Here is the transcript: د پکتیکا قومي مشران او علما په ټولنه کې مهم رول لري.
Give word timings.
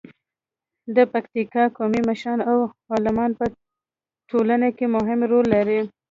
د 0.95 0.97
پکتیکا 1.13 1.63
قومي 1.77 2.01
مشران 2.09 2.39
او 2.51 2.57
علما 2.93 3.25
په 3.39 3.45
ټولنه 4.29 4.67
کې 4.77 4.85
مهم 4.95 5.19
رول 5.31 5.45
لري. 5.55 5.79